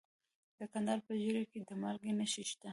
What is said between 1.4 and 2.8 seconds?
کې د مالګې نښې شته.